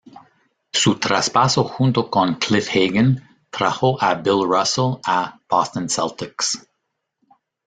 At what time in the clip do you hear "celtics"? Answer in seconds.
5.91-6.67